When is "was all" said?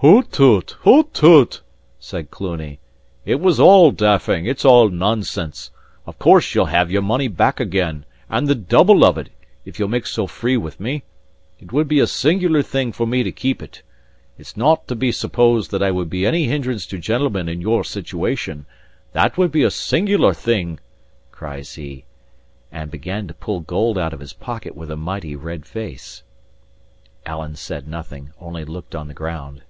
3.40-3.90